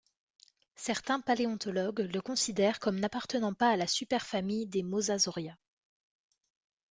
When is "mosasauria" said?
4.81-5.55